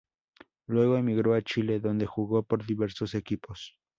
[0.65, 3.77] Luego emigró a Chile donde jugó por diversos equipos.